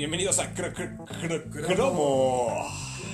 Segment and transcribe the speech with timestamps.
[0.00, 2.48] Bienvenidos a Cr- Cr- Cr- Cromo.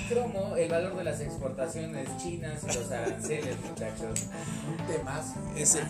[0.07, 4.27] Cromo, el valor de las exportaciones chinas y los aranceles, muchachos.
[4.69, 5.33] Un temazo.
[5.57, 5.83] Ese-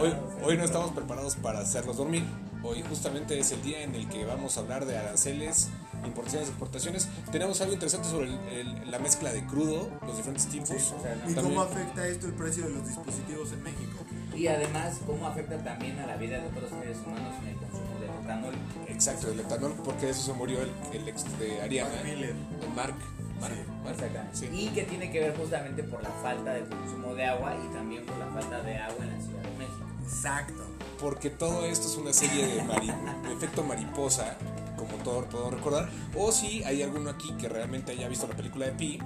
[0.00, 2.24] Hoy, hoy no estamos preparados para hacerlos dormir.
[2.62, 5.68] Hoy justamente es el día en el que vamos a hablar de aranceles,
[6.06, 7.08] importaciones, exportaciones.
[7.30, 10.70] Tenemos algo interesante sobre el- el- la mezcla de crudo, los diferentes tipos.
[10.70, 13.98] o sea, ¿Y También- cómo afecta esto el precio de los dispositivos en México?
[14.34, 17.95] Y además, cómo afecta también a la vida de otros seres humanos en el consumo
[18.26, 18.54] etanol.
[18.88, 21.90] Exacto, el etanol, porque de eso se murió el, el ex de Ariana.
[21.90, 22.30] Mark Miller.
[22.62, 22.94] el Mark.
[23.40, 24.28] Mark, Sí, Mark.
[24.32, 24.48] Sí.
[24.52, 28.04] Y que tiene que ver justamente por la falta de consumo de agua y también
[28.06, 29.86] por la falta de agua en la Ciudad de México.
[30.04, 30.64] Exacto.
[31.00, 32.92] Porque todo esto es una serie de, mari-
[33.28, 34.36] de efecto mariposa,
[34.76, 35.88] como todos podemos recordar.
[36.16, 38.98] O si hay alguno aquí que realmente haya visto la película de Pi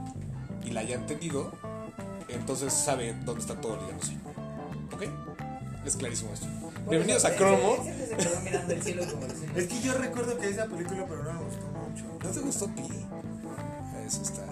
[0.65, 1.51] y la haya entendido,
[2.29, 4.13] entonces sabe dónde está todo ligándose.
[4.95, 5.03] ¿Ok?
[5.85, 6.47] Es clarísimo esto.
[6.89, 7.85] Bienvenidos a Cromo.
[8.11, 11.23] Se quedó mirando el cielo como diciendo, Es que yo recuerdo que esa película, pero
[11.25, 12.05] no me gustó mucho.
[12.23, 13.07] ¿No te gustó Pi?
[14.07, 14.43] Eso está.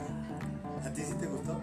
[0.86, 1.60] ¿A ti sí te gustó?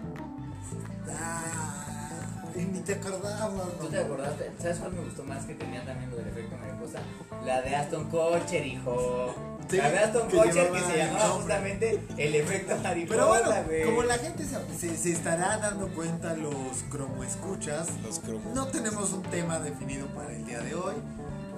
[1.08, 3.88] Ah, y ni te acordabas, ¿Tú ¿no?
[3.88, 4.50] te acordaste?
[4.60, 6.98] ¿Sabes cuál me gustó más que tenía también lo del efecto mariposa?
[7.44, 9.34] La de Aston Kutcher, hijo.
[9.70, 13.28] Sí, la de Aston que Kutcher que se el llamaba justamente el efecto mariposa, Pero
[13.28, 16.54] bueno, como la gente se, se- se estará dando cuenta, los
[16.90, 18.54] cromo escuchas, Los cromos.
[18.54, 20.94] no tenemos un tema definido para el día de hoy.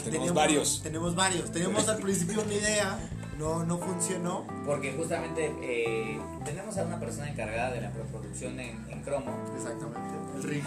[0.05, 0.81] Tenemos varios.
[0.83, 1.51] Tenemos varios.
[1.53, 2.99] Tenemos al principio una idea,
[3.39, 4.47] no, no funcionó.
[4.67, 9.33] Porque justamente eh, tenemos a una persona encargada de la preproducción en, en cromo.
[9.57, 9.99] Exactamente.
[10.37, 10.65] El Rick.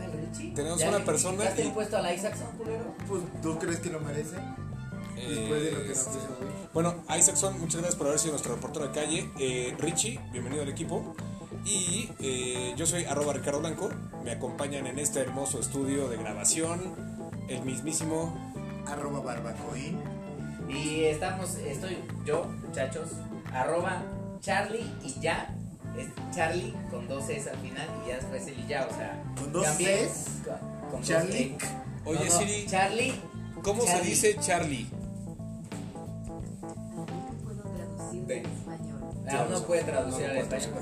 [0.00, 0.54] Ay, Richie.
[0.54, 2.94] Tenemos ¿Ya una persona quitaste y- el puesto a la Isaacson, culero?
[3.08, 4.36] Pues, ¿tú crees que lo merece?
[5.16, 6.18] Después de lo que nos Este.
[6.72, 9.28] Bueno, Isaacson, muchas gracias por haber sido nuestro reportero de calle.
[9.40, 11.14] Eh, Richie, bienvenido al equipo.
[11.64, 13.90] Y eh, yo soy arroba Ricardo Blanco.
[14.22, 17.07] Me acompañan en este hermoso estudio de grabación
[17.48, 18.34] el mismísimo.
[18.86, 19.98] Arroba barbacoín.
[20.68, 23.08] Y estamos, estoy yo, muchachos,
[23.52, 24.02] arroba
[24.40, 25.54] Charlie y ya.
[25.96, 29.22] Es Charlie con dos S al final y ya después el y ya, o sea.
[29.36, 30.28] ¿Con dos cambié- Cs?
[30.44, 31.42] con- con dos Charlie.
[31.42, 31.58] E.
[32.04, 33.14] Oye, No, no, Siri, Charlie.
[33.62, 34.10] ¿cómo se Charlie.
[34.10, 34.86] dice Charlie?
[39.30, 40.72] Ah, uno puede traducir No, al español.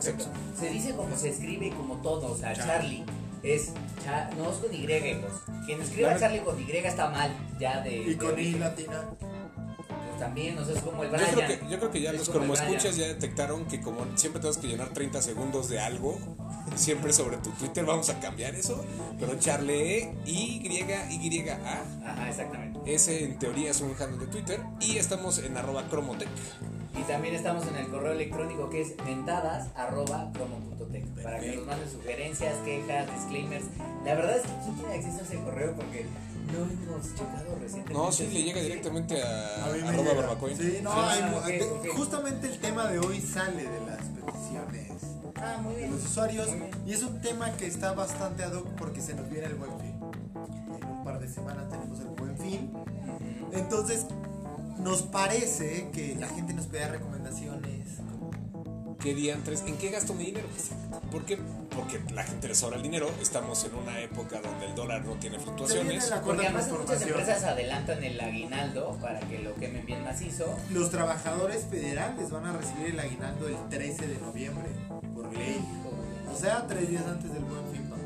[0.58, 3.04] Se dice como se escribe y como todo, o sea, Charlie.
[3.46, 3.72] Es
[4.04, 5.32] cha- no es con Y, hijos.
[5.64, 6.20] Quien escriba Claro.
[6.20, 7.30] Charlie con Y está mal,
[7.60, 7.96] ya de.
[7.96, 9.04] Y de con I latina.
[9.18, 11.34] Pues también, o sea, es como el Yo Brian.
[11.34, 14.40] creo, que, yo creo que ya Es los como escuchas ya detectaron que como siempre
[14.40, 16.18] tenemos que llenar 30 segundos de algo,
[16.74, 18.84] siempre sobre tu Twitter vamos a cambiar eso.
[19.20, 21.82] Pero Charlie, Y, Y, A.
[22.04, 22.80] Ajá, exactamente.
[22.92, 24.60] Ese en teoría es un handle de Twitter.
[24.80, 26.28] Y estamos en arroba cromotech.
[26.98, 30.85] Y también estamos en el correo electrónico que es mentadas.cromo.tech
[31.22, 33.64] para que nos manden sugerencias, quejas, disclaimers.
[34.04, 35.74] La verdad es que ¿quién tiene acceso a ese correo?
[35.74, 36.06] Porque
[36.52, 36.58] no
[36.94, 37.92] hemos checado recientemente.
[37.94, 40.56] No, sí, le llega directamente a, A me arroba barbacoin.
[40.56, 41.88] Sí, no, Sí, hay ah, mu- ok, de- ok.
[41.96, 44.92] justamente el tema de hoy sale de las peticiones
[45.36, 45.92] Ah, muy de bien.
[45.92, 46.70] los usuarios Muy bien.
[46.86, 49.72] y es un tema que está bastante ad hoc porque se nos viene el buen
[49.80, 49.94] fin.
[50.80, 52.72] En un par de semanas tenemos el buen fin.
[53.52, 54.06] Entonces,
[54.78, 57.75] nos parece que la gente nos pida recomendaciones.
[59.06, 59.62] ¿Qué diantres?
[59.68, 60.48] ¿En qué gasto mi dinero?
[61.12, 61.38] ¿Por qué?
[61.76, 63.08] Porque la gente le sobra el dinero.
[63.22, 66.10] Estamos en una época donde el dólar no tiene fluctuaciones.
[66.10, 70.58] la Porque además muchas empresas adelantan el aguinaldo para que lo quemen bien macizo.
[70.72, 74.70] Los trabajadores federales van a recibir el aguinaldo el 13 de noviembre,
[75.14, 75.64] por ley.
[76.28, 78.02] O sea, tres días antes del buen fin, papá.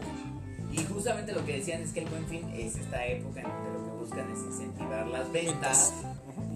[0.71, 3.71] Y justamente lo que decían es que el buen fin es esta época en donde
[3.73, 5.95] lo que buscan es incentivar las ventas,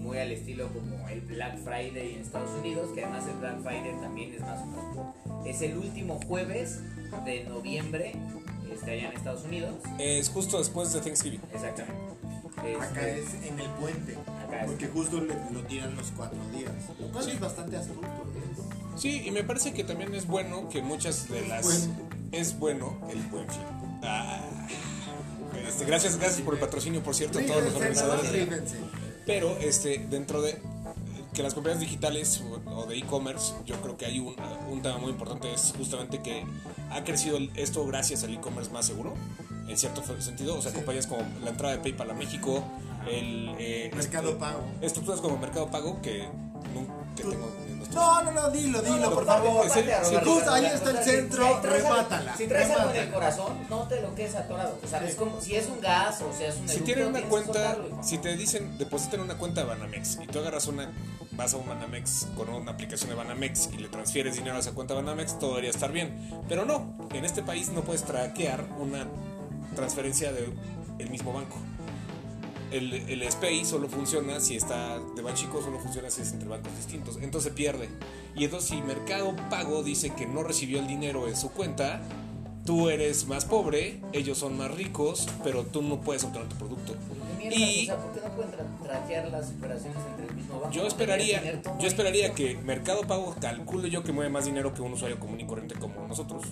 [0.05, 3.99] muy al estilo como el Black Friday en Estados Unidos, que además el Black Friday
[4.01, 6.79] también es más o menos, es el último jueves
[7.25, 8.13] de noviembre,
[8.71, 9.73] este, allá en Estados Unidos.
[9.99, 11.41] Es justo después de Thanksgiving.
[11.53, 12.03] Exactamente.
[12.81, 14.15] Acá Este, es en el puente,
[14.47, 14.67] Acá es.
[14.71, 16.71] porque justo le- lo tiran los cuatro días.
[16.99, 17.31] Lo cual Sí.
[17.31, 18.01] es bastante astuto.
[18.05, 18.97] ¿eh?
[18.97, 21.63] Sí, y me parece que también es bueno que muchas de las.
[21.65, 21.95] Bueno.
[22.31, 23.59] Es bueno el buen fin.
[24.03, 24.41] Ah.
[25.67, 28.31] Este, gracias, gracias por el patrocinio, por cierto, a todos los organizadores.
[29.25, 30.59] Pero este, dentro de
[31.33, 34.35] que las compañías digitales o, de e-commerce, yo creo que hay un,
[34.71, 36.45] un tema muy importante, es justamente que
[36.91, 39.13] ha crecido esto gracias al e-commerce más seguro,
[39.67, 40.55] en cierto sentido.
[40.57, 40.77] O sea, Sí.
[40.77, 42.63] compañías como la entrada de PayPal a México,
[43.11, 43.53] el...
[43.59, 44.63] eh, Mercado este- Pago.
[44.81, 46.25] Estructuras como Mercado Pago que,
[47.17, 47.49] que tengo
[47.93, 49.69] No, no, no, dilo, dilo, por favor.
[49.69, 54.01] si justo ahí está el centro, remátala, Si traes algo en el corazón, no te
[54.01, 54.77] lo quedes atorado.
[54.83, 57.21] O sea, es como si es un gas o sea, es un Si tienen una
[57.23, 60.91] cuenta, si te dicen depositen una cuenta de Banamex y tú agarras una,
[61.33, 64.71] vas a un Banamex con una aplicación de Banamex y le transfieres dinero a esa
[64.71, 66.29] cuenta de Banamex, todo debería estar bien.
[66.47, 69.07] Pero no, en este país no puedes traquear una
[69.75, 71.57] transferencia del mismo banco.
[72.75, 76.75] El, el SPAY solo funciona si está de banchico, solo funciona si es entre bancos
[76.77, 77.17] distintos.
[77.21, 77.89] Entonces se pierde.
[78.35, 82.01] Y entonces si Mercado Pago dice que no recibió el dinero en su cuenta,
[82.65, 86.93] tú eres más pobre, ellos son más ricos, pero tú no puedes obtener tu producto.
[87.39, 87.55] ¿Qué mierda?
[87.57, 90.71] Y- O sea, ¿por qué no pueden tra- traquear las operaciones entre el mismo banco?
[90.73, 94.93] Yo esperaría, yo esperaría que Mercado Pago calcule yo que mueve más dinero que un
[94.93, 96.43] usuario común y corriente como nosotros.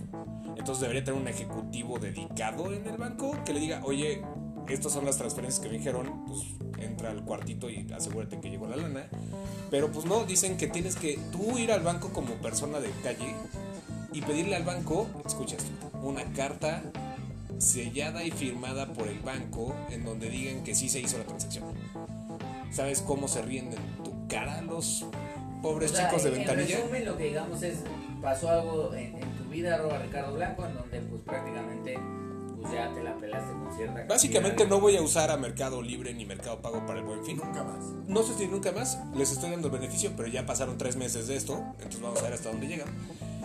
[0.56, 4.22] Entonces debería tener un ejecutivo dedicado en el banco que le diga, oye,
[4.70, 6.40] estas son las transferencias que me dijeron, pues
[6.80, 9.08] entra al cuartito y asegúrate que llegó la lana.
[9.70, 13.36] Pero pues no, dicen que tienes que tú ir al banco como persona de calle
[14.14, 15.64] y pedirle al banco, escuchas,
[16.02, 16.84] una carta
[17.58, 21.66] sellada y firmada por el banco en donde digan que sí se hizo la transacción.
[22.72, 25.06] ¿Sabes cómo se ríen de tu cara los
[25.62, 26.76] pobres O sea, chicos de en- ventanilla?
[26.76, 27.80] En resumen, lo que digamos es,
[28.22, 31.98] pasó algo en, en tu vida, arroba Ricardo Blanco, en donde pues prácticamente
[32.64, 35.38] pues ya te la pelaste con cierta Básicamente cantidad no de- voy a usar a
[35.38, 37.38] Mercado Libre ni Mercado Pago para el buen fin.
[37.38, 37.84] Nunca más.
[38.08, 41.28] No sé si nunca más, les estoy dando el beneficio, pero ya pasaron tres meses
[41.28, 42.88] de esto, entonces vamos a ver hasta dónde llegan.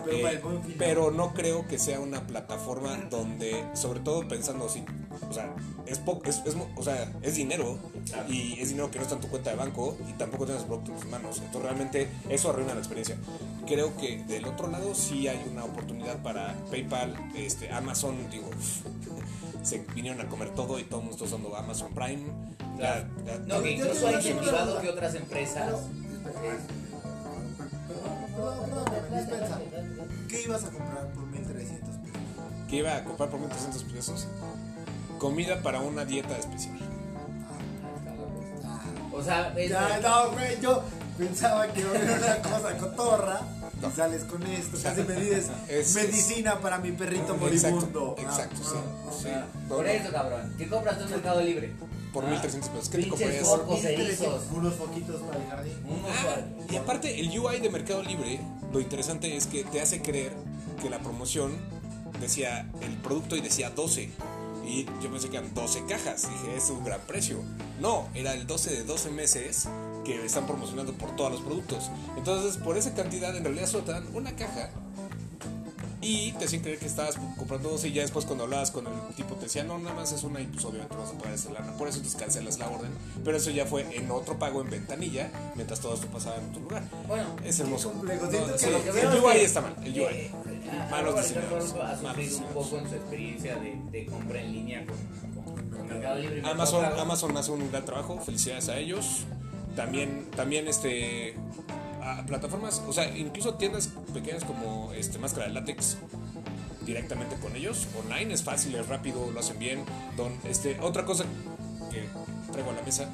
[0.05, 3.99] Pero Eh, para el Buen Fin, pero no creo que sea una plataforma donde, sobre
[3.99, 4.81] todo pensando así,
[5.29, 5.53] o sea,
[5.85, 7.77] es, po- es, es o sea, es dinero
[8.29, 10.67] y es dinero que no está en tu cuenta de banco y tampoco tienes el
[10.69, 11.37] producto en tus manos.
[11.39, 13.17] Entonces realmente eso arruina la experiencia.
[13.67, 18.49] Creo que del otro lado sí hay una oportunidad para PayPal, este, Amazon, digo,
[19.63, 22.25] se vinieron a comer todo y todo el mundo está usando Amazon Prime.
[22.77, 23.07] Claro.
[23.25, 24.81] Ya- ya- No, que Yo- incluso yo- ha yo tengo una incentivado duda.
[24.81, 25.73] que otras empresas...
[30.27, 32.19] ¿Qué ibas a comprar por 1300 pesos?
[32.69, 34.27] que iba a comprar por 1300 pesos
[35.17, 36.77] comida para una dieta especial.
[39.11, 40.83] O sea, es- Ya, no, güey, yo
[41.17, 43.39] pensaba que iba a haber una cosa cotorra
[43.87, 48.15] y sales con esto, casi me dices Es- medicina para mi perrito moribundo.
[48.17, 49.23] Exacto, exacto, Ah, sí.
[49.23, 49.29] sí.
[49.33, 50.53] Ah, No, por eso, cabrón.
[50.57, 51.73] ¿Qué compras tú en Mercado Libre?
[52.13, 52.89] por Ah, 1300 pesos.
[52.89, 53.43] ¿Qué te comprarías?
[53.47, 53.61] focos.
[53.61, 53.73] ah.
[53.73, 54.43] 1300, erizos.
[54.51, 55.73] Unos foquitos para el jardín.
[56.07, 56.37] Ah,
[56.71, 58.39] y aparte el UI de Mercado Libre,
[58.73, 60.33] lo interesante es que te hace creer
[60.81, 61.51] que la promoción
[62.19, 64.09] decía el producto y decía 12.
[64.65, 66.27] Y yo pensé que eran 12 cajas.
[66.29, 67.37] Dije, es un gran precio.
[67.79, 69.67] No, era el 12 de 12 meses
[70.05, 71.89] que están promocionando por todos los productos.
[72.17, 74.69] Entonces, por esa cantidad, en realidad solo te dan una caja.
[76.01, 78.93] Y te hacían creer que estabas comprando 12 y ya después cuando hablabas con el
[79.17, 81.51] tipo te decía, no, nada más es una y pues obviamente vas a pagar esa
[81.51, 81.73] lana.
[81.75, 82.89] Por eso entonces cancelas la orden.
[83.25, 86.61] Pero eso ya fue en otro pago en ventanilla, mientras todo esto pasaba en otro
[86.61, 86.83] lugar.
[87.05, 87.91] Bueno, Es hermoso.
[87.91, 88.27] complejo.
[88.27, 89.75] No, sí, el UI está mal.
[89.83, 90.03] El UI.
[90.05, 90.31] eh,
[90.89, 92.33] Malos Ricardo diseñadores.
[92.35, 96.41] Un poco en su experiencia de, de compra en línea con, con- con Mercado Libre.
[96.45, 97.01] Amazon, Mercado.
[97.01, 99.25] Amazon hace un gran trabajo, felicidades a ellos.
[99.79, 101.35] También, también este
[102.03, 105.95] a plataformas, o sea, incluso tiendas pequeñas como este Máscara de Látex
[106.85, 107.87] directamente con ellos.
[107.97, 109.85] Online es fácil, es rápido, lo hacen bien.
[110.17, 111.23] Don, este, otra cosa
[111.91, 112.09] que
[112.51, 113.09] traigo a la mesa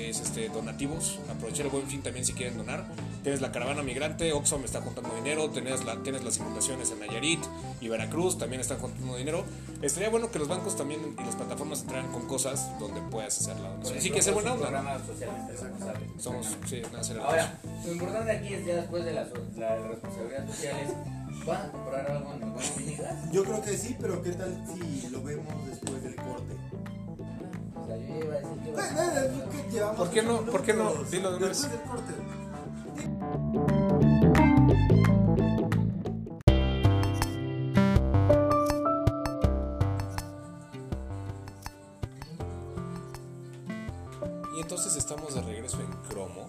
[0.00, 1.18] es este donativos.
[1.30, 2.86] Aprovechar el buen fin también si quieren donar.
[3.22, 7.40] Tienes la caravana migrante, Oxfam está juntando dinero, tienes, la, tienes las inundaciones en Nayarit
[7.80, 9.44] y Veracruz también están juntando dinero.
[9.82, 13.58] Estaría bueno que los bancos también y las plataformas entraran con cosas donde puedas hacer
[13.60, 14.00] la donación.
[14.00, 14.70] Sí ejemplo, que ser buena onda.
[14.70, 16.22] ¿no?
[16.22, 20.48] Somos, sí, nada, ser Ahora, lo importante aquí es ya después de la, la responsabilidad
[20.48, 23.32] social es, ¿van a comprar algo en el Buen?
[23.32, 26.54] Yo creo que sí, pero ¿qué tal si lo vemos después del corte?
[27.98, 28.70] O sea, yo ya iba a decir que...
[28.70, 30.40] Eh, eh, eh, ¿qué llevamos ¿Por qué no?
[30.42, 30.92] ¿Por qué no?
[31.10, 31.68] Dilo de una vez.
[44.56, 46.48] Y entonces estamos de regreso en Cromo.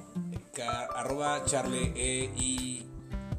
[0.95, 2.85] Arroba Charlie E I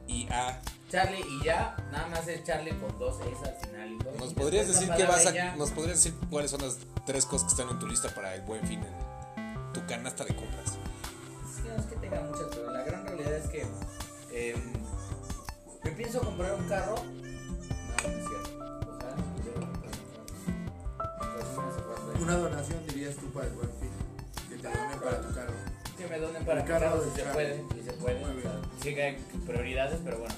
[0.08, 0.60] I A.
[0.90, 3.92] Charlie y ya, nada más es Charlie con dos S al final.
[3.92, 4.18] y.
[4.18, 7.46] ¿Nos Y podrías decir qué vas a, nos podrías decir cuáles son las tres cosas
[7.46, 10.66] que están en tu lista para el buen fin en tu canasta de compras?
[10.66, 13.66] Es que no es que tenga muchas, pero la gran realidad es que
[14.32, 14.56] eh,
[15.84, 16.96] me pienso comprar un carro.
[16.96, 18.58] No, no es cierto.
[18.86, 19.14] Comprar
[22.16, 22.22] un.
[22.22, 23.90] Una donación dirías tú para el buen fin.
[24.48, 25.54] Que te donen para tu carro.
[25.96, 28.18] Que me donen para El mi carro si se puede, si se puede.
[28.20, 28.62] Muy o sea, bien.
[28.82, 29.16] sí que hay
[29.46, 30.34] prioridades, pero bueno.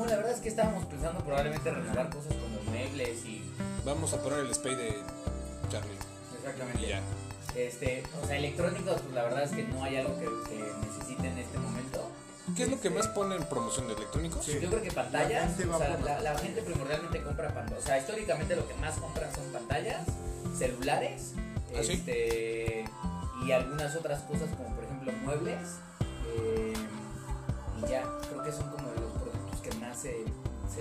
[0.00, 3.44] No, la verdad es que estábamos pensando probablemente renovar cosas como muebles y.
[3.84, 4.96] Vamos a poner el spray de
[5.68, 5.98] Charlie.
[6.38, 6.80] Exactamente.
[6.80, 7.02] Y ya.
[7.54, 11.28] Este, o sea, electrónicos, pues la verdad es que no hay algo que, que necesite
[11.28, 12.10] en este momento.
[12.56, 14.42] ¿Qué es lo que más pone en promoción de electrónicos?
[14.42, 14.58] Sí.
[14.58, 17.82] Yo creo que pantallas, La gente o sea, la, gente primordialmente compra pantallas.
[17.84, 20.06] O sea, históricamente lo que más compran son pantallas,
[20.56, 21.34] celulares,
[21.76, 21.92] ¿Ah, sí?
[21.92, 22.84] este,
[23.44, 25.76] y algunas otras cosas como por ejemplo muebles.
[26.38, 26.72] eh,
[27.82, 28.89] y ya, creo que son como
[30.00, 30.24] se,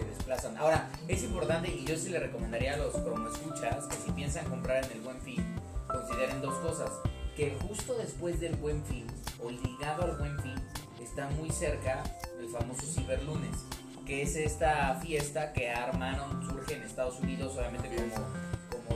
[0.06, 0.58] desplazan.
[0.58, 4.86] Ahora, es importante y yo sí le recomendaría a los escuchas que si piensan comprar
[4.86, 5.44] en el buen fin,
[5.88, 6.92] consideren dos cosas.
[7.36, 9.08] Que justo después del buen fin,
[9.42, 10.56] o ligado al buen fin,
[11.02, 12.04] está muy cerca
[12.40, 13.56] el famoso Ciberlunes,
[14.06, 18.26] que es esta fiesta que armaron, surge en Estados Unidos, obviamente como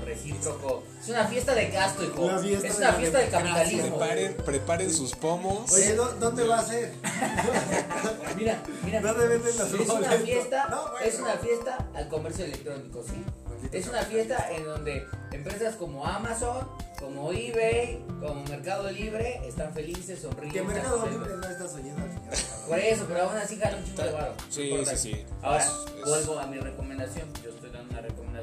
[0.05, 0.83] recíproco.
[1.01, 2.21] Es una fiesta de gasto, hijo.
[2.21, 3.53] Una fiesta es de una fiesta democracia.
[3.53, 3.97] capitalismo.
[3.97, 5.71] Preparen, preparen sus pomos.
[5.71, 6.93] Oye, ¿dó- ¿dónde va a ser?
[8.37, 9.01] Mira, mira.
[9.01, 10.97] ¿Dónde venden los Es una fiesta, No, bueno.
[11.05, 13.23] es una fiesta al comercio electrónico, ¿sí?
[13.71, 16.67] Es una fiesta en donde empresas como Amazon,
[16.99, 20.53] como eBay, como Mercado Libre están felices, sonríen.
[20.53, 21.05] Que Mercado.
[21.09, 22.33] Libre no estás oyendo al señor.
[22.67, 24.33] Por eso, pero aún así jala un chingo de varo.
[24.49, 25.25] Sí, sí, sí.
[25.41, 27.27] Ahora, Es- es- vuelvo a mi recomendación.
[27.43, 27.51] Yo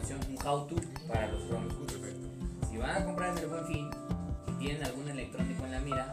[0.00, 0.76] recomendación, un how to
[1.08, 1.72] para los promos.
[2.70, 3.90] Si van a comprar en el buen fin
[4.48, 6.10] y tienen algún electrónico en la mira,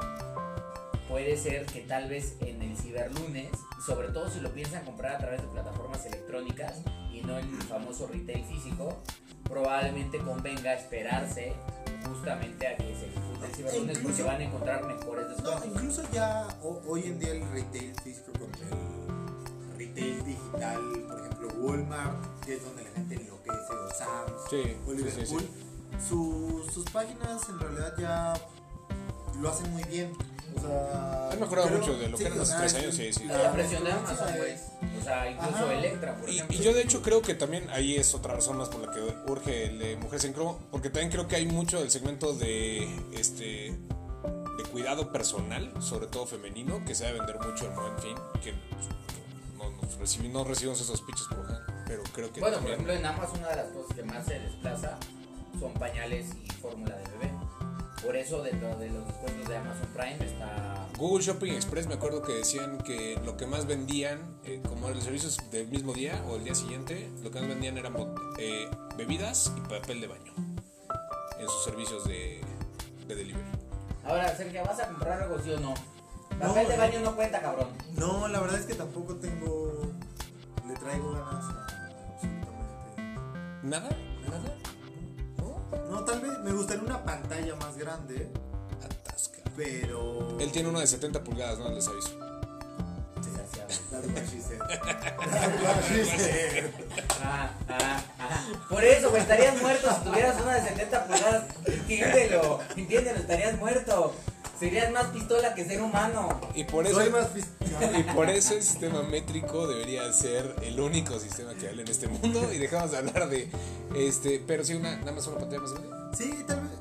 [1.08, 3.50] puede ser que tal vez en el ciberlunes,
[3.86, 6.82] sobre todo si lo piensan comprar a través de plataformas electrónicas
[7.14, 8.98] y no en el famoso retail físico,
[9.44, 11.54] probablemente convenga esperarse
[12.08, 15.66] justamente a que se ejecute el ciberlunes porque incluso- van a encontrar mejores No, descuentos.
[15.68, 21.48] incluso ya ho- hoy en día el retail físico con el retail digital, por ejemplo
[21.62, 26.08] Walmart, que es donde la gente enloquece, o Sam's, Sí, o sí, sí, Liverpool, sí.
[26.10, 28.34] su- sus páginas en realidad ya
[29.42, 30.14] lo hacen muy bien.
[30.56, 33.26] O sea, Han mejorado mucho de lo que eran hace tres años, sí, sí.
[33.26, 34.52] La presión de Amazon, güey.
[34.54, 34.62] es-
[35.00, 35.74] O sea, incluso Ajá.
[35.74, 36.58] Electra, por Y, ejemplo.
[36.58, 39.02] y yo de hecho creo que también ahí es otra razón más por la que
[39.32, 42.84] urge el de Mujeres en Cromo, porque también creo que hay mucho del segmento de
[43.14, 43.78] este
[44.58, 48.54] de cuidado personal, sobre todo femenino, que se debe vender mucho en buen fin, que
[49.58, 52.94] no, no, recibi- no recibimos esos pitches por acá, pero creo que Bueno, por ejemplo,
[52.94, 54.98] en Amazon una de las cosas que más se desplaza
[55.60, 57.32] son pañales y fórmula de bebé.
[58.04, 60.88] Por eso dentro de los descuentos de Amazon Prime está...
[60.98, 65.04] Google Shopping Express me acuerdo que decían que lo que más vendían, eh, como los
[65.04, 67.96] servicios del mismo día o el día siguiente, lo que más vendían eran
[68.38, 70.34] eh, bebidas y papel de baño
[71.40, 72.42] en sus servicios de,
[73.08, 73.46] de delivery.
[74.06, 75.74] Ahora, Sergio, ¿vas a comprar algo sí o no?
[76.40, 76.78] No, Papel de eh.
[76.78, 77.68] baño no cuenta, cabrón.
[77.96, 79.92] No, la verdad es que tampoco tengo.
[80.68, 81.46] Le traigo ganas.
[83.68, 83.90] ¿Nada?
[84.26, 84.56] ¿Nada?
[85.38, 85.90] ¿No?
[85.90, 88.32] No, tal vez me gustaría una pantalla más grande,
[88.82, 89.42] Atasca.
[89.58, 90.38] pero.
[90.40, 92.18] Él tiene uno de 70 pulgadas, no les aviso.
[97.22, 98.46] Ah, ah, ah.
[98.70, 101.44] Por eso, güey, estarías muerto si tuvieras una de 70 pulgadas.
[101.66, 104.16] Entiéndelo, entiéndelo, estarías muerto.
[104.60, 106.42] Serías más pistola que ser humano.
[106.56, 107.48] Y por eso, Soy más pis-
[108.00, 112.08] y por eso el sistema métrico debería ser el único sistema que hable en este
[112.08, 112.52] mundo.
[112.52, 113.50] Y dejamos de hablar de
[113.96, 114.44] este.
[114.48, 115.90] Pero sí, una, nada más una pantalla más grande.
[116.18, 116.72] Sí, tal vez.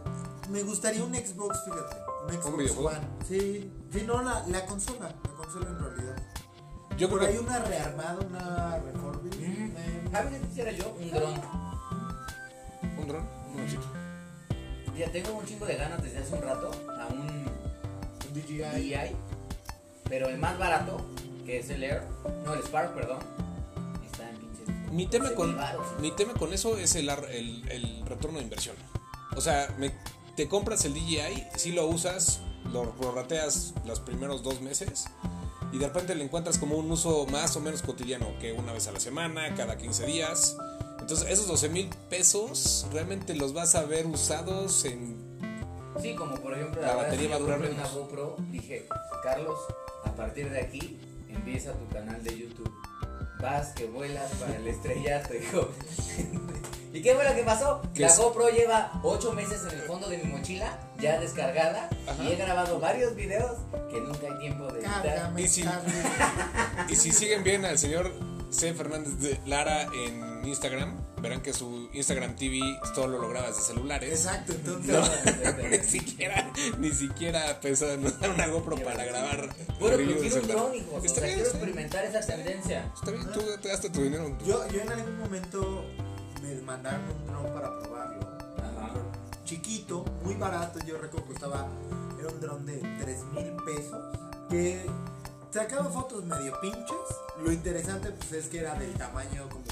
[0.49, 1.97] Me gustaría un Xbox, fíjate.
[2.29, 2.89] Un Xbox videojuego?
[2.89, 3.01] One.
[3.29, 5.09] Sí, sí, no, la, la consola.
[5.25, 6.17] La consola en realidad.
[6.97, 7.41] Yo Por creo ahí que.
[7.45, 9.39] una rearmada, una reforming.
[9.39, 9.77] Mm.
[9.77, 10.97] eh, ¿Sabes qué quisiera yo?
[10.99, 11.35] Un dron.
[12.99, 13.29] ¿Un dron?
[13.51, 13.83] Un droncito.
[14.97, 17.36] Ya tengo un chingo de ganas desde hace un rato a un un
[18.43, 18.59] DJI.
[18.59, 19.17] DJI,
[20.09, 21.05] pero el más barato,
[21.45, 22.03] que es el Air,
[22.45, 23.19] no el Spark, perdón,
[24.05, 24.93] está en pinches.
[24.93, 25.57] Mi tema, con,
[26.01, 28.77] mi tema con eso es el, el, el retorno de inversión.
[29.37, 29.93] O sea, me-
[30.37, 32.41] te compras el DJI, si lo usas,
[32.73, 35.05] lo prorrateas los primeros dos meses
[35.73, 38.87] y de repente le encuentras como un uso más o menos cotidiano, que una vez
[38.87, 40.57] a la semana, cada 15 días.
[41.01, 45.36] Entonces, esos 12 mil pesos realmente los vas a ver usados en.
[46.01, 47.75] Sí, como por ejemplo La verdad batería va a durar menos.
[47.77, 48.87] una GoPro, dije,
[49.23, 49.59] Carlos,
[50.05, 50.99] a partir de aquí
[51.29, 52.73] empieza tu canal de YouTube.
[53.41, 55.71] Vas que vuelas para el estrellato, hijo.
[56.93, 57.83] ¿Y qué fue lo que pasó?
[57.95, 58.17] ¿Qué La es?
[58.19, 62.23] GoPro lleva 8 meses en el fondo de mi mochila, ya descargada, Ajá.
[62.25, 63.59] y he grabado varios videos
[63.91, 65.03] que nunca hay tiempo de editar.
[65.05, 65.65] Cárgame, Y si-.
[66.89, 68.11] Y si siguen bien al señor
[68.51, 68.73] C.
[68.73, 72.61] Fernández de Lara en Instagram, verán que su Instagram TV
[72.95, 74.11] solo lo graba desde celulares.
[74.11, 74.93] Exacto, entonces.
[74.95, 75.03] No,
[75.71, 79.49] ni siquiera, ni siquiera pensado en usar una GoPro para grabar.
[79.81, 80.57] Bueno, pero de quiero un celular.
[80.57, 80.97] dron, hijo.
[80.97, 82.93] O sea, bien, quiero experimentar esa tendencia.
[82.95, 85.85] Está bien, tú te gastas tu dinero en tu- Yo, yo en algún momento
[86.43, 88.39] me mandaron un dron para probarlo.
[88.59, 88.93] Ajá.
[89.45, 90.79] Chiquito, muy barato.
[90.87, 91.69] Yo recuerdo que costaba.
[92.19, 94.17] Era un dron de 3 mil pesos.
[94.51, 94.85] Que
[95.51, 96.97] sacaba fotos medio pinches.
[97.43, 99.65] Lo interesante pues es que era del tamaño como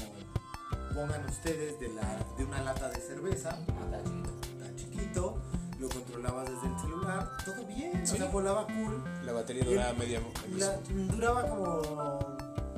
[0.95, 3.49] pongan ustedes de, la, de una lata de cerveza.
[3.49, 4.31] Está chido.
[4.59, 5.37] Tan chiquito.
[5.79, 7.29] Lo controlabas desde el celular.
[7.43, 8.07] Todo bien.
[8.07, 8.13] Sí.
[8.15, 9.03] O sea, volaba cool.
[9.25, 10.21] La batería duraba media.
[10.57, 10.77] La-
[11.13, 11.81] duraba como.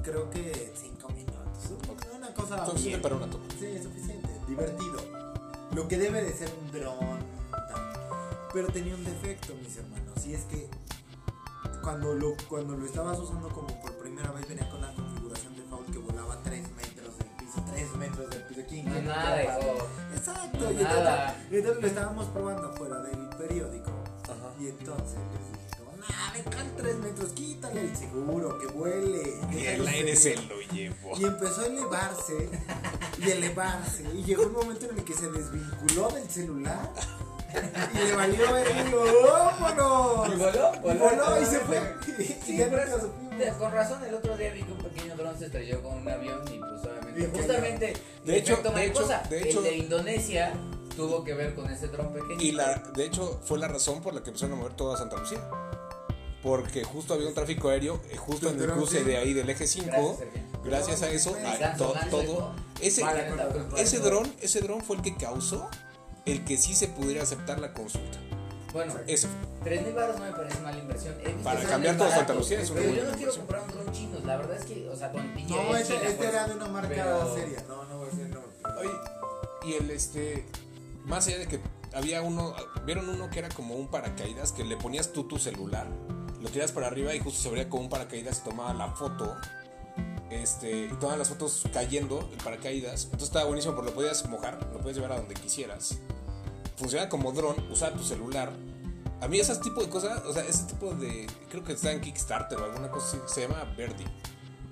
[0.03, 1.37] Creo que 5 minutos.
[2.15, 2.65] Una cosa.
[2.65, 3.01] Suficiente bien.
[3.01, 3.45] para una toma.
[3.59, 4.29] Sí, es suficiente.
[4.47, 4.97] Divertido.
[5.73, 7.19] Lo que debe de ser un dron.
[8.53, 10.25] Pero tenía un defecto, mis hermanos.
[10.25, 10.67] Y es que
[11.83, 14.76] cuando lo, cuando lo estabas usando como por primera vez venía con
[18.11, 18.53] metros del piso.
[18.55, 18.67] 3 metros del piso.
[18.69, 19.87] ¿Quién No quiere nada, hijo.
[20.15, 21.35] Exacto, No y entonces, nada.
[21.51, 23.91] y entonces lo estábamos probando fuera del periódico.
[24.23, 24.53] Ajá.
[24.59, 29.33] Y entonces les dije, nah, me caen tres metros, quítale el seguro, que vuele.
[29.51, 30.43] Y el aire se ser".
[30.45, 31.17] lo llevó.
[31.17, 32.49] Y empezó a elevarse
[33.19, 34.03] y elevarse.
[34.15, 36.91] Y llegó un momento en el que se desvinculó del celular.
[37.93, 40.27] Y le valió ver y lo vámonos.
[40.27, 40.71] ¿Y voló?
[40.93, 41.95] Y voló y se fue.
[42.17, 42.65] Sí, Y ya
[42.99, 43.37] supimos.
[43.37, 46.09] de- con razón el otro día vi que un pequeño dron se estrelló con un
[46.09, 47.93] avión y obviamente Y justamente
[48.25, 50.53] De hecho- de hecho- mariposa, de hecho- el de Indonesia
[50.95, 54.13] tuvo que ver con ese dron pequeño Y la, de hecho, fue la razón por
[54.13, 55.39] la que empezaron a mover toda Santa Lucía.
[56.43, 59.67] Porque justo había un tráfico aéreo, eh, justo en el cruce de ahí del eje
[59.67, 60.19] 5.
[60.63, 62.53] Gracias, a eso, a- to- todo.
[62.81, 63.03] Ese,
[63.77, 65.69] ese es- dron, ese dron fue el que causó
[66.25, 68.19] el que sí se pudiera aceptar la consulta.
[68.73, 68.93] Bueno.
[69.63, 71.15] 3 mil baros no me parece mala inversión.
[71.43, 74.19] Para cambiar todo Santa Lucía es una Pero yo no quiero comprar un dron chino.
[74.25, 76.47] La verdad es que, o sea, con el pinche No, este, China, este pues, era
[76.47, 77.63] de una marca pero- seria.
[77.67, 78.51] No, no voy a decir nombre.
[78.79, 78.91] Oye,
[79.65, 80.45] y el este,
[81.05, 81.59] más allá de que
[81.93, 82.53] había uno,
[82.85, 85.87] vieron uno que era como un paracaídas, que le ponías tú tu celular,
[86.41, 89.35] lo tiras para arriba y justo se abría como un paracaídas y tomaba la foto.
[90.29, 93.05] Este, y tomaban las fotos cayendo, el paracaídas.
[93.05, 95.99] Entonces estaba buenísimo porque lo podías mojar, lo podías llevar a donde quisieras.
[96.75, 98.51] Funciona como dron, usar tu celular.
[99.21, 101.27] A mí ese tipo de cosas, o sea, ese tipo de.
[101.49, 104.05] Creo que está en Kickstarter o alguna cosa así, se llama Verdi.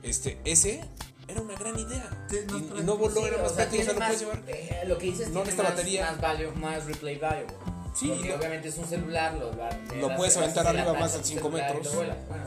[0.03, 0.83] Este, ese
[1.27, 2.07] era una gran idea.
[2.31, 4.41] Y, y no voló, Sí, era más práctico, o sea, lo puedes llevar.
[4.47, 6.11] eh, lo que dices No tiene más, batería.
[6.11, 7.47] más, value, más replay value.
[7.95, 9.51] Sí, Porque lo- obviamente es un celular, lo,
[9.99, 11.93] Lo das- puedes aventar arriba más de tu cinco celular y metros.
[11.93, 12.17] lo vuelas.
[12.27, 12.45] Bueno,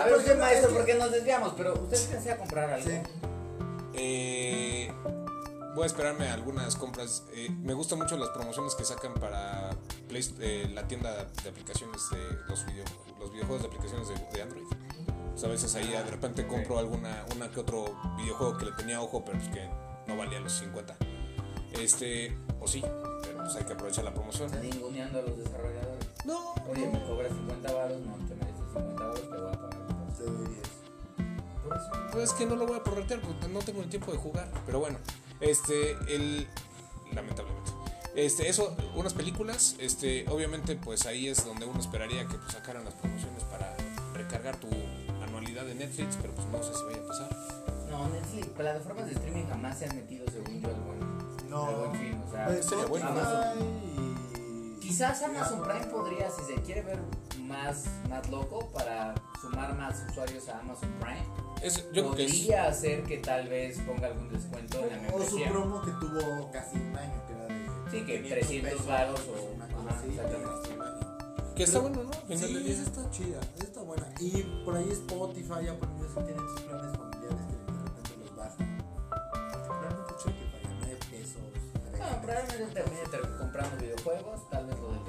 [0.00, 2.88] A ver, usted maestro, es que- porque nos desviamos, pero usted desea comprar algo.
[2.88, 2.96] Sí.
[3.94, 4.90] Eh,
[5.74, 7.24] voy a esperarme algunas compras.
[7.34, 9.70] Eh, me gustan mucho las promociones que sacan para
[10.08, 12.84] Play- eh, la tienda de aplicaciones de los, video,
[13.18, 14.64] los videojuegos de aplicaciones de, de Android.
[15.34, 17.84] Sea, a veces ahí de repente compro alguna una que otro
[18.18, 19.68] videojuego que le tenía ojo, pero pues que
[20.06, 20.94] no valía los 50.
[21.80, 22.82] Este, o sí,
[23.22, 24.46] pero pues hay que aprovechar la promoción.
[24.46, 26.06] Está ninguneando a los desarrolladores.
[26.26, 29.78] No, Oye, me cobras 50 baros, no te mereces 50 baros, te voy a pagar.
[30.18, 30.60] Te doy 10.
[31.64, 31.90] Por eso.
[32.12, 34.52] Pues es que no lo voy a prorratear porque no tengo el tiempo de jugar.
[34.66, 34.98] Pero bueno,
[35.42, 36.46] este, el.
[37.12, 37.70] Lamentablemente.
[38.14, 42.84] Este, eso, unas películas, este, obviamente, pues ahí es donde uno esperaría que pues, sacaran
[42.84, 43.74] las promociones para
[44.12, 44.68] recargar tu
[45.22, 47.36] anualidad de Netflix, pero pues no sé si vaya a pasar.
[47.90, 51.64] No, Netflix, plataformas de streaming jamás se han metido, según yo, al buen, No.
[51.66, 52.22] al buen fin.
[52.26, 53.08] O sea, Pues, sería bueno.
[54.80, 56.98] Quizás Amazon Prime podría, si se quiere ver
[57.52, 61.22] más, más loco, para sumar más usuarios a Amazon Prime,
[61.62, 62.32] Es, yo creo que es.
[62.32, 65.50] podría hacer que tal vez ponga algún descuento en la O su membresía.
[65.50, 67.90] promo que tuvo casi un año, que era de.
[67.90, 71.54] Sí, que 500 300 pesos, varos o- una cosa así, que.
[71.54, 72.10] Que está bueno, ¿no?
[72.10, 74.06] Al final Sí, esa está chida, esa está buena.
[74.20, 78.78] Y por ahí Spotify, Apple Music tienen sus planes familiares que de repente los bajan.
[79.10, 81.42] Particularmente cheque para 9 pesos.
[82.00, 85.04] No, probablemente termine ter- comprando videojuegos, tal vez lo del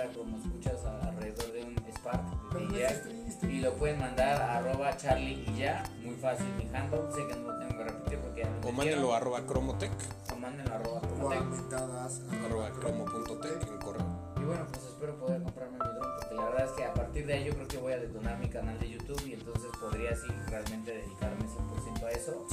[0.00, 3.46] oferta como escuchas alrededor de un Spark de triste.
[3.52, 7.36] y lo pueden mandar a arroba charlie y ya, muy fácil mi handle, sé que
[7.36, 9.92] no lo tengo que repetir porque ya O mándenlo a arroba cromotech,
[10.32, 12.22] o mándenlo a arroba O aumentadas.
[12.44, 14.06] arroba cromo.tech en correo.
[14.36, 17.26] Y bueno, pues espero poder comprarme mi dron porque la verdad es que a partir
[17.26, 20.12] de ahí yo creo que voy a detonar mi canal de YouTube y entonces podría
[20.12, 22.46] así realmente dedicarme 100% a eso.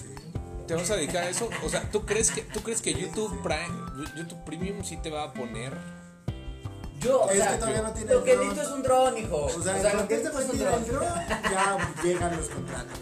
[0.68, 1.50] ¿Te vas a dedicar a eso?
[1.66, 5.24] O sea, ¿tú crees que, tú crees que YouTube Prime, YouTube Premium sí te va
[5.24, 5.72] a poner
[7.00, 9.46] Yo, o Es sea, que todavía no tiene lo que necesito es un dron, hijo.
[9.46, 10.86] O sea, lo lo que necesito es un dron.
[10.86, 11.08] dron,
[11.44, 13.00] ya llegan los contratos.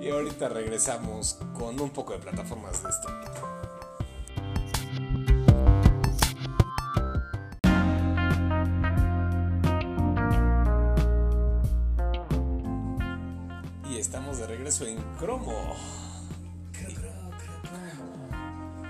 [0.00, 3.24] Y ahorita regresamos con un poco de plataformas de streaming.
[13.90, 15.74] Y estamos de regreso en Cromo.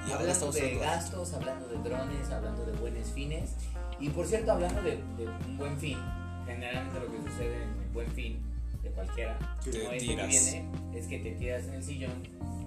[0.06, 3.50] Y hablando de gastos, hablando de drones, hablando de buenos fines.
[4.00, 5.98] Y por cierto, hablando de, de un buen fin,
[6.46, 8.38] generalmente lo que sucede en el buen fin
[8.82, 10.28] de cualquiera, Te como este que tiras.
[10.28, 12.12] viene, es que te tiras en el sillón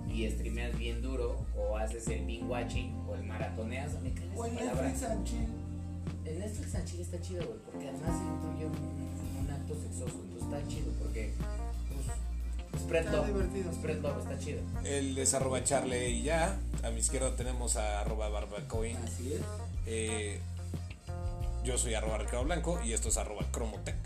[0.10, 3.92] y streameas bien duro, o haces el binge watching, o el maratoneas.
[4.02, 4.88] Me O esa en palabra.
[4.88, 5.48] Netflix and chill.
[6.26, 10.20] El Netflix and chill está chido, güey, porque además incluye un, un- un acto sexoso,
[10.24, 11.32] entonces está chido, porque
[12.72, 13.74] pues, spread Está love, divertido.
[13.74, 14.62] spread love está chido.
[14.86, 16.58] Él es arroba charle y ya.
[16.84, 18.96] A mi izquierda tenemos a arroba barbacoin.
[18.98, 19.42] Así es.
[19.86, 20.40] Eh,
[21.68, 23.98] yo soy arroba Ricardo Blanco y esto es arroba cromotech.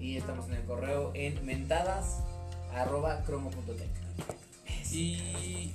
[0.00, 2.20] Y estamos en el correo en mentadas
[2.74, 3.90] arroba cromo.tech.
[4.90, 5.72] Y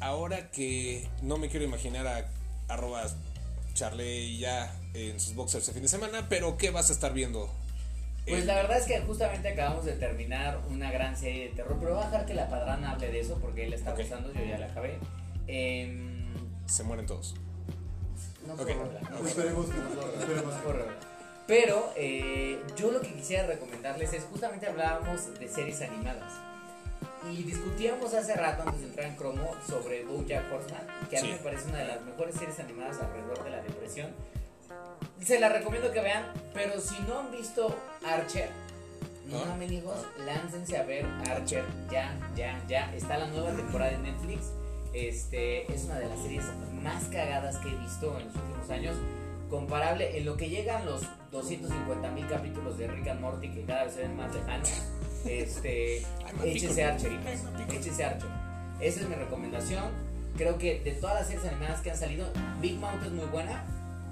[0.00, 2.24] ahora que no me quiero imaginar a
[2.68, 3.04] arroba
[3.74, 7.12] charle y ya en sus boxers de fin de semana, pero ¿qué vas a estar
[7.12, 7.50] viendo?
[8.26, 11.76] Pues Eh, la verdad es que justamente acabamos de terminar una gran serie de terror,
[11.80, 13.98] pero voy a dejar que la padrana hable de eso porque él está Ok.
[13.98, 14.98] gustando, yo ya la acabé.
[15.48, 16.32] Em,
[16.66, 17.34] Se mueren todos.
[18.46, 18.62] No Ok.
[18.62, 21.12] puedo hablar, no Esperemos que no.
[21.46, 26.32] Pero eh, yo lo que quisiera recomendarles es justamente hablábamos de series animadas.
[27.30, 31.28] Y discutíamos hace rato antes de entrar en cromo sobre BoJack Horseman, que a mí
[31.28, 31.34] Sí.
[31.34, 34.10] me parece una de las mejores series animadas alrededor de la depresión.
[35.20, 36.24] Se la recomiendo que vean,
[36.54, 38.48] pero si no han visto Archer,
[39.26, 39.44] no Ah.
[39.50, 42.92] mames hijos, láncense a ver Archer ya, ya, ya.
[42.94, 44.46] Está la nueva temporada de Netflix.
[44.92, 46.44] Este es una de las series
[46.82, 48.96] más cagadas que he visto en los últimos años.
[49.48, 53.84] Comparable en lo que llegan los 250 mil capítulos de Rick and Morty que cada
[53.84, 54.70] vez se ven más lejanos.
[55.24, 55.98] Este,
[56.44, 57.12] échense Archer.
[57.70, 58.28] Échense Archer.
[58.80, 59.84] Esa es mi recomendación.
[60.36, 62.26] Creo que de todas las series animadas que han salido,
[62.60, 63.64] Big Mouth es muy buena,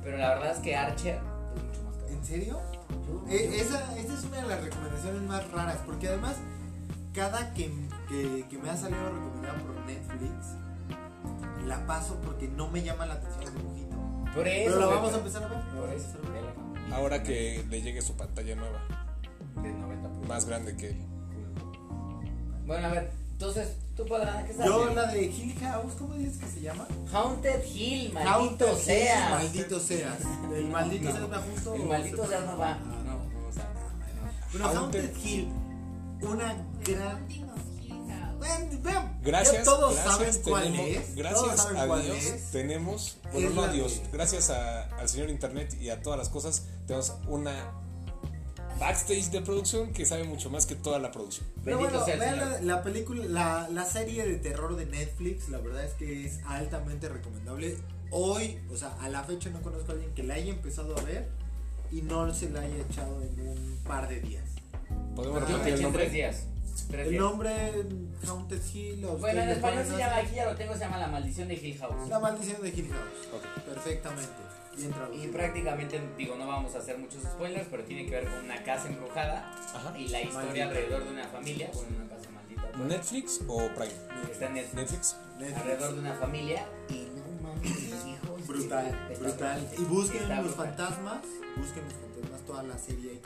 [0.03, 2.13] pero la verdad es que Archer es mucho más cagada.
[2.13, 2.61] ¿En serio?
[3.29, 6.37] Eh, esa, esa es una de las recomendaciones más raras, porque además,
[7.15, 7.71] cada que,
[8.09, 10.57] que, que me ha salido recomendada por Netflix,
[11.67, 13.97] la paso porque no me llama la atención el dibujito.
[14.35, 14.71] Por eso.
[14.75, 15.59] Pero la vamos a empezar a ver.
[15.59, 16.19] la Por eso.
[16.93, 18.81] Ahora que le llegue su pantalla nueva,
[19.63, 20.29] De 90 pulgadas.
[20.29, 20.97] más grande que él.
[22.67, 25.03] Bueno, a ver, entonces, tú podrás, ¿qué estás Yo haciendo?
[25.03, 26.87] la de Hill House, ¿cómo dices que se llama?
[27.13, 29.31] Haunted Hill, maldito Haunted Hill, sea.
[29.31, 30.19] Maldito seas.
[30.55, 31.17] El maldito No.
[31.17, 31.75] seas va junto.
[31.75, 32.73] El maldito sea no va.
[32.73, 33.69] Ah, No, no, o sea.
[34.53, 35.49] Bueno, Haunted Haunted Hill,
[36.23, 37.27] una gran.
[38.41, 41.15] Vean, vean, Gracias, ya todos gracias, saben cuál tenemos- es.
[41.17, 42.51] gracias a cuál Dios es.
[42.51, 46.19] tenemos, bueno Es no a Dios, de- gracias a- al señor internet y a todas
[46.19, 47.53] las cosas, tenemos una
[48.79, 51.47] backstage de producción que sabe mucho más que toda la producción.
[51.65, 55.59] Pero Bendito bueno, vean la, la película, la, la serie de terror de Netflix, la
[55.59, 57.77] verdad es que es altamente recomendable.
[58.11, 61.03] Hoy, o sea, a la fecha no conozco a alguien que la haya empezado a
[61.03, 61.29] ver
[61.93, 64.45] y no se la haya echado en un par de días.
[65.15, 66.11] ¿Podemos Ah, repetir el eché en tres nombre?
[66.11, 66.37] días.
[66.91, 67.23] Tres El días.
[67.23, 67.51] nombre
[68.27, 69.05] Haunted Hill.
[69.05, 71.55] o Bueno, en español se llama, aquí ya lo tengo, se llama La Maldición de
[71.55, 72.09] Hill House.
[72.09, 73.29] La maldición de Hill House.
[73.35, 73.65] Ok.
[73.65, 74.29] Perfectamente.
[74.77, 78.45] Bien Y prácticamente, digo, no vamos a hacer muchos spoilers, pero tiene que ver con
[78.45, 79.99] una casa embrujada Ajá.
[79.99, 80.69] y la historia Maldita.
[80.69, 82.63] alrededor de una familia, bueno, una casa maldita.
[82.73, 83.93] pues, ¿Netflix o Prime?
[84.33, 84.75] Está en Netflix.
[84.75, 85.17] Netflix.
[85.39, 85.61] Netflix.
[85.61, 88.47] Alrededor de una familia y no mames, hijos.
[88.47, 89.69] Brutal, brutal.
[89.77, 90.67] Y busquen los brutal.
[90.67, 91.19] fantasmas.
[91.57, 92.41] Busquen los fantasmas.
[92.47, 93.21] Toda la serie hay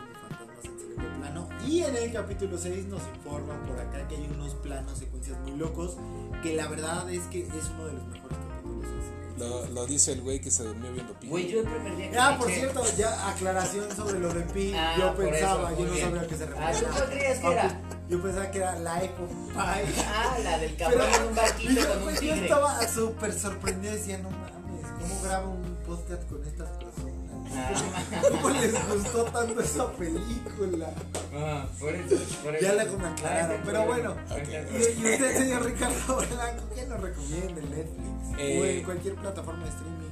[0.68, 1.48] como fantasmas en segundo plano.
[1.66, 5.52] Y en el capítulo 6 nos informan por acá que hay unos planos, secuencias muy
[5.52, 5.96] locos.
[6.42, 8.84] Que la verdad es que es uno de los mejores capítulos.
[9.38, 11.26] Lo, lo dice el güey que se durmió viendo Pi.
[11.28, 14.72] Güey, yo el primer día que Ah, por cierto, ya aclaración sobre lo de Pi.
[14.76, 16.04] Ah, yo por pensaba, eso, yo muy no bien.
[16.06, 16.68] sabía a qué se refería.
[16.68, 17.80] Ah, ¿tú creías que era?
[18.08, 19.54] Yo pensaba que era Life of Pi.
[19.56, 22.42] Ah, la del cabrón en un barquito yo, con un yo tigre.
[22.42, 23.94] estaba súper sorprendido.
[23.94, 27.13] Decía, no mames, ¿cómo graba un podcast con estas personas?
[28.30, 30.92] ¿Cómo les gustó tanto esa película?
[31.34, 32.98] ah, por eso, por Ya eso.
[32.98, 34.16] me aclararon, Ah, pero bueno.
[34.30, 38.38] Y, y usted, señor Ricardo Blanco, ¿qué nos recomienda en Netflix?
[38.38, 40.10] Eh, o en cualquier plataforma de streaming.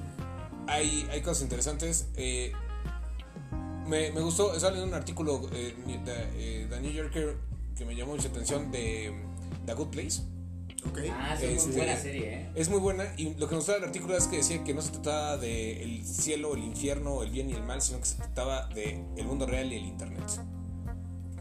[0.69, 2.07] Hay, hay cosas interesantes.
[2.17, 2.53] eh,
[3.87, 5.75] me, me gustó, sale un artículo eh,
[6.05, 7.37] de, eh, The New Yorker
[7.77, 10.23] que me llamó mucha atención de mm, The Good Place.
[11.13, 12.51] Ah, sí, Este- muy buena serie, ¿eh?
[12.55, 14.83] Es muy buena y lo que nos gustaba del artículo es que decía que no
[14.83, 18.17] se trataba de el cielo, el infierno, el bien y el mal, sino que se
[18.17, 20.25] trataba de el mundo real y el internet.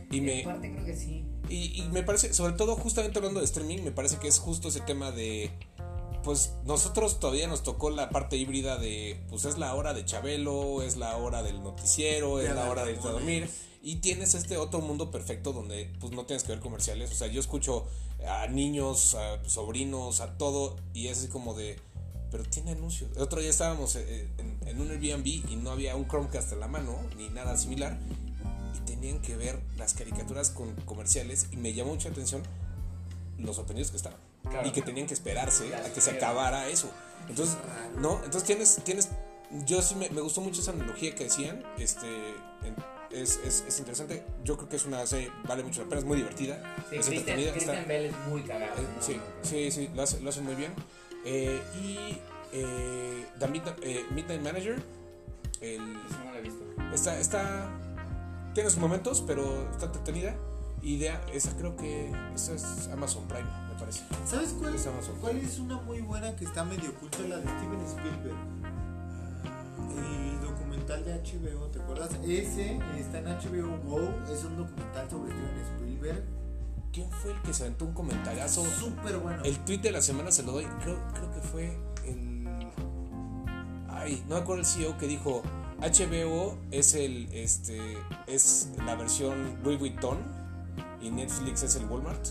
[0.09, 1.25] Y me, Aparte creo que sí.
[1.49, 4.67] y, y me parece, sobre todo justamente hablando de streaming, me parece que es justo
[4.67, 5.51] ese tema de,
[6.23, 10.81] pues nosotros todavía nos tocó la parte híbrida de, pues es la hora de Chabelo,
[10.81, 13.49] es la hora del noticiero, es la hora de irte a dormir.
[13.83, 17.11] Y tienes este otro mundo perfecto donde pues no tienes que ver comerciales.
[17.11, 17.87] O sea, yo escucho
[18.27, 21.79] a niños, a sobrinos, a todo, y es así como de,
[22.29, 23.09] pero tiene anuncios.
[23.15, 26.59] El otro día estábamos eh, en, en un Airbnb y no había un Chromecast en
[26.59, 27.97] la mano, ni nada similar
[28.77, 32.41] y tenían que ver las caricaturas con comerciales y me llamó mucha atención
[33.39, 34.67] los sorprendidos que estaban Claro.
[34.67, 36.89] y que tenían que esperarse a que se acabara eso
[37.29, 37.57] entonces
[37.99, 39.09] no entonces tienes tienes
[39.65, 42.07] yo sí me, me gustó mucho esa analogía que decían este
[42.63, 42.75] en-
[43.13, 46.05] es, es, es interesante yo creo que es una serie vale mucho la pena es
[46.05, 48.73] muy divertida Sí, es entretenida, Kristen está- Bell es muy cagada.
[48.75, 49.01] eh, ¿no?
[49.01, 50.73] sí, sí, sí, lo hace, lo hace muy bien.
[51.25, 52.17] Eh, y
[52.53, 54.81] eh, The Midnight, eh, Midnight Manager,
[55.61, 56.63] el, Eso no lo he visto.
[56.93, 57.69] está, está,
[58.53, 60.35] tiene sus momentos, pero está entretenida.
[60.81, 64.01] Y de, esa creo que esa es Amazon Prime, me parece.
[64.25, 65.15] ¿Sabes cuál, Es Amazon.
[65.21, 67.19] cuál es una muy buena que está medio oculta?
[67.19, 68.35] La de Steven Spielberg.
[69.95, 70.40] El
[70.91, 72.09] documental de HBO, ¿te acuerdas?
[72.23, 73.99] Ese está en HBO Go.
[74.31, 76.23] Es un documental sobre Steven Spielberg.
[76.91, 78.65] ¿Quién fue el que se aventó un comentariazo?
[78.65, 79.43] Súper bueno.
[79.43, 80.65] El tweet de la semana se lo doy.
[80.83, 82.47] Creo, creo que fue el.
[83.89, 85.41] Ay, no me acuerdo el CEO que dijo.
[85.79, 90.19] HBO es el este es la versión Louis Vuitton
[91.01, 92.23] y Netflix es el Walmart.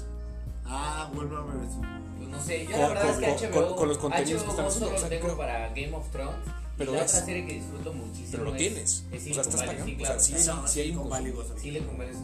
[0.65, 1.85] Ah, Walmart versus.
[2.17, 4.43] Pues no sé, yo Con- la verdad con- es que HBO, con- con los contenidos
[4.43, 6.37] HBO que están solo o sea, tengo creo- para Game of Thrones.
[6.81, 8.29] Pero la es- otra serie que disfruto muchísimo.
[8.33, 9.05] Pero lo es- tienes.
[9.13, 9.85] Es O sea, estás pagando.
[9.85, 10.21] sí, O sea, claro.
[10.21, 11.33] sí, sí, no, sí hay un Valley
[12.11, 12.17] es-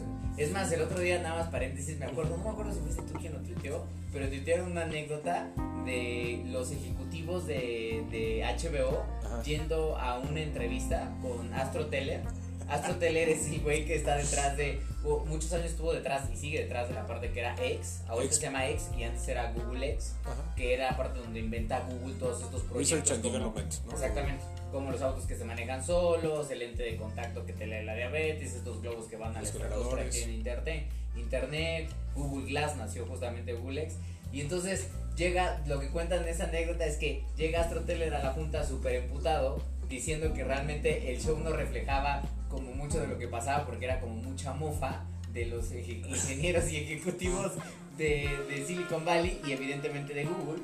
[0.47, 3.01] Es más, el otro día nada más paréntesis, me acuerdo, no me acuerdo si fuiste
[3.03, 5.47] tú quien lo tuiteó, pero tuitearon una anécdota
[5.85, 9.41] de los ejecutivos de, de HBO Ajá.
[9.43, 12.21] yendo a una entrevista con Astro Teller.
[12.69, 14.81] Astro Teller es el güey que está detrás de,
[15.25, 18.41] muchos años estuvo detrás y sigue detrás de la parte que era X, ahorita se
[18.41, 20.55] llama X y antes era Google X, Ajá.
[20.55, 22.99] que era la parte donde inventa Google todos estos proyectos.
[22.99, 23.91] Research Development, ¿no?
[23.93, 24.43] Exactamente.
[24.71, 27.95] Como los autos que se manejan solos, el lente de contacto que te lee la
[27.95, 32.75] diabetes, estos globos que van a la Los estratosfera que tienen internet, internet, Google Glass
[32.75, 33.95] nació justamente Google X.
[34.33, 38.23] Y entonces llega, lo que cuentan en esa anécdota es que llega Astro Teller a
[38.23, 43.17] la junta súper emputado, diciendo que realmente el show no reflejaba como mucho de lo
[43.17, 47.53] que pasaba porque era como mucha mofa de los ingenieros y ejecutivos
[47.97, 50.61] de, de Silicon Valley y evidentemente de Google.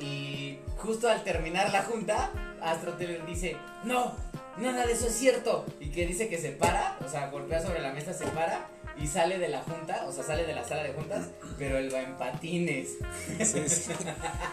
[0.00, 4.12] Y justo al terminar la junta, Astro Teller dice, no,
[4.58, 5.64] nada de eso es cierto.
[5.80, 9.06] Y que dice que se para, o sea, golpea sobre la mesa, se para y
[9.06, 11.26] sale de la junta, o sea, sale de la sala de juntas,
[11.58, 12.88] pero él va en patines.
[13.38, 13.92] Sí, sí.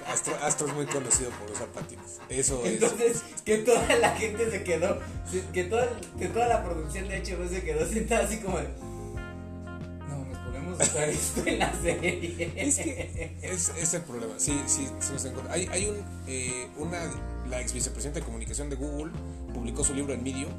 [0.08, 2.20] Astro, Astro es muy conocido por usar patines.
[2.30, 2.74] Eso es.
[2.74, 5.00] Entonces, que toda la gente se quedó,
[5.54, 8.68] que toda, que toda la producción de HBO se quedó sentada así como de,
[10.10, 12.52] no, nos ponemos a usar esto en la serie.
[12.56, 14.34] Es que es, es el problema.
[14.38, 15.54] Sí, sí, sí nos encuentra.
[15.54, 17.00] Hay, hay un, eh, una,
[17.50, 19.12] la ex vicepresidenta de comunicación de Google
[19.54, 20.52] publicó su libro en Medium.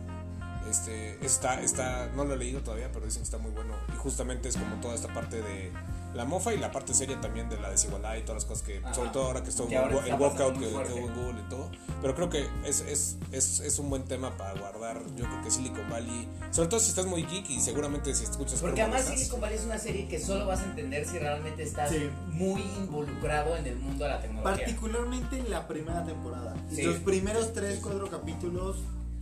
[0.72, 3.74] Este, está, está, no lo he leído todavía, pero dicen que está muy bueno.
[3.92, 5.70] Y justamente es como toda esta parte de
[6.14, 8.78] la mofa y la parte seria también de la desigualdad y todas las cosas que,
[8.78, 8.94] Ajá.
[8.94, 11.70] sobre todo ahora que ahora el está walkout que, hubo en Google y todo.
[12.00, 15.02] Pero creo que es, es, es, es un buen tema para guardar.
[15.14, 18.58] Yo creo que Silicon Valley, sobre todo si estás muy geek y seguramente si escuchas
[18.62, 21.64] Porque además estás- Silicon Valley es una serie que solo vas a entender si realmente
[21.64, 22.08] estás Sí.
[22.28, 24.56] muy involucrado en el mundo de la tecnología.
[24.56, 26.54] Particularmente en la primera temporada.
[26.74, 26.80] Sí.
[26.82, 28.78] Los primeros 3, 4 capítulos.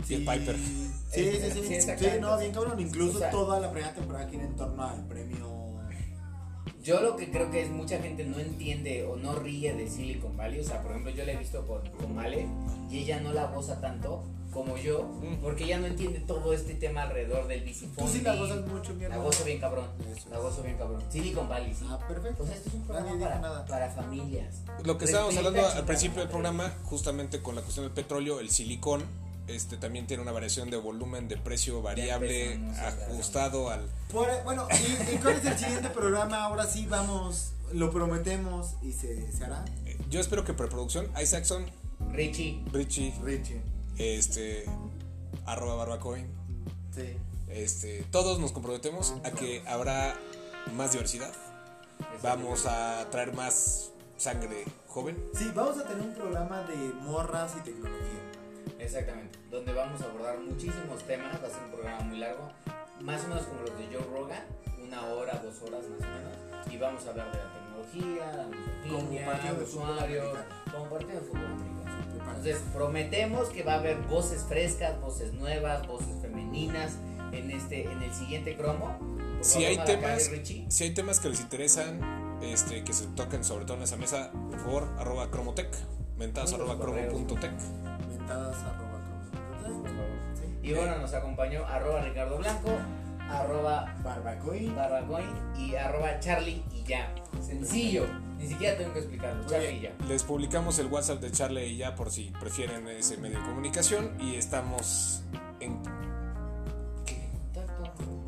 [0.09, 0.57] Y el Piper.
[0.57, 1.81] Sí, sí, sí.
[1.81, 2.81] sí, Sí, no, bien cabrón.
[2.81, 5.61] Incluso O sea- toda la primera temporada gira en torno al premio.
[6.83, 10.35] Yo lo que creo que es mucha gente no entiende o no ríe de Silicon
[10.37, 10.61] Valley.
[10.61, 12.47] O sea, por ejemplo, yo la he visto con, con Male
[12.91, 15.37] y ella no la goza tanto como yo, Mm.
[15.43, 18.95] porque ella no entiende todo este tema alrededor del VC Tú sí la gozas mucho,
[18.95, 19.87] mi La gozo bien cabrón.
[20.11, 21.03] Eso La gozo bien cabrón.
[21.11, 21.85] Silicon Valley, sí.
[21.89, 22.43] Ah, perfecto.
[22.43, 23.67] O sea, esto es un Nadie programa para, nada.
[23.67, 24.63] para familias.
[24.83, 28.51] Lo que estábamos hablando al principio del programa, justamente con la cuestión del petróleo, el
[28.51, 29.03] silicón,
[29.57, 32.61] este también tiene una variación de volumen, de precio variable,
[33.09, 33.87] ajustado al...
[34.13, 36.45] Por- bueno, ¿y, y cuál es el siguiente programa?
[36.45, 39.65] Ahora sí vamos, lo prometemos y se, se hará.
[39.87, 41.67] eh, Yo espero que preproducción, Isaacson,
[42.13, 42.63] Richie.
[42.73, 43.61] Richie, Richie.
[43.99, 44.65] este,
[45.47, 46.27] arroba barbacoin,
[46.95, 47.17] Sí.
[47.49, 50.15] este, todos nos comprometemos a que habrá
[50.75, 51.33] más diversidad,
[52.23, 55.17] vamos a traer más sangre joven.
[55.35, 58.21] Sí, vamos a tener un programa de morras y tecnología.
[58.81, 62.51] Exactamente, donde vamos a abordar muchísimos temas, va a ser un programa muy largo,
[63.03, 64.43] más o menos como los de Joe Rogan,
[64.83, 68.47] una hora, dos horas más o menos, y vamos a hablar de la tecnología, la
[68.47, 70.39] misoginia, usuarios,
[70.73, 71.81] como partido de fútbol americano.
[72.19, 76.97] Entonces prometemos que va a haber voces frescas, voces nuevas, voces femeninas
[77.33, 78.99] en este, en el siguiente cromo.
[78.99, 80.31] Por Si hay temas,
[80.69, 84.33] si hay temas que les interesan, este, que se toquen sobre todo en esa mesa,
[84.33, 85.69] por favor, arroba cromotec,
[86.17, 87.15] mentadas arroba correos.
[88.33, 89.01] Arroba.
[90.35, 90.59] Sí.
[90.69, 92.71] Y bueno, nos acompañó arroba Ricardo Blanco,
[93.29, 94.69] arroba Barbacoy.
[94.71, 97.13] Barbacoin y arroba Charlie y ya.
[97.41, 98.07] Sencillo.
[98.39, 99.45] Ni siquiera tengo que explicarlo.
[99.47, 99.93] Charlie y ya.
[100.09, 104.17] Les publicamos el WhatsApp de Charlie y ya por si prefieren ese medio de comunicación
[104.21, 105.23] y estamos
[105.61, 105.79] en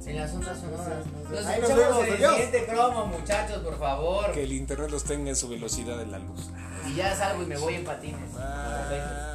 [0.04, 1.06] En las ondas sonoras.
[1.30, 4.32] Nos Ahí nos escuchamos vemos, en el siguiente cromo, muchachos, por favor.
[4.32, 6.50] que el internet los tenga en su velocidad de la luz.
[6.90, 8.20] Y ya salgo y me voy en patines.
[8.20, 9.31] Me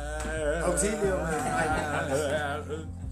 [0.66, 1.16] Auxilio.
[1.16, 3.07] Ah, ah, ah.